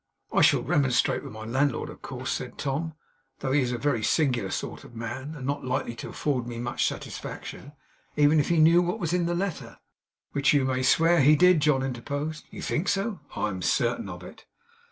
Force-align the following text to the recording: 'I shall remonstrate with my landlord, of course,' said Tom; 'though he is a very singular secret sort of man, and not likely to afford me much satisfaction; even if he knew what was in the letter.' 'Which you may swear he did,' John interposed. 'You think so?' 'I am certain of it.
'I 0.33 0.41
shall 0.41 0.63
remonstrate 0.63 1.23
with 1.23 1.31
my 1.31 1.45
landlord, 1.45 1.87
of 1.91 2.01
course,' 2.01 2.31
said 2.31 2.57
Tom; 2.57 2.95
'though 3.37 3.51
he 3.51 3.61
is 3.61 3.71
a 3.71 3.77
very 3.77 4.01
singular 4.01 4.49
secret 4.49 4.69
sort 4.79 4.83
of 4.83 4.95
man, 4.95 5.35
and 5.35 5.45
not 5.45 5.63
likely 5.63 5.93
to 5.97 6.09
afford 6.09 6.47
me 6.47 6.57
much 6.57 6.87
satisfaction; 6.87 7.73
even 8.17 8.39
if 8.39 8.49
he 8.49 8.57
knew 8.57 8.81
what 8.81 8.99
was 8.99 9.13
in 9.13 9.27
the 9.27 9.35
letter.' 9.35 9.77
'Which 10.31 10.53
you 10.55 10.65
may 10.65 10.81
swear 10.81 11.21
he 11.21 11.35
did,' 11.35 11.59
John 11.59 11.83
interposed. 11.83 12.45
'You 12.49 12.63
think 12.63 12.87
so?' 12.87 13.19
'I 13.35 13.49
am 13.49 13.61
certain 13.61 14.09
of 14.09 14.23
it. 14.23 14.47